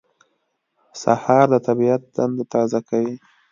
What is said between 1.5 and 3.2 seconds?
د طبیعت دنده تازه کوي.